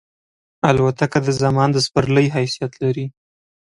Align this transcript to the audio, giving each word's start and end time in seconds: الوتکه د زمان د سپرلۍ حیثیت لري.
الوتکه 0.69 1.19
د 1.23 1.27
زمان 1.41 1.69
د 1.73 1.77
سپرلۍ 1.85 2.27
حیثیت 2.35 2.73
لري. 2.83 3.05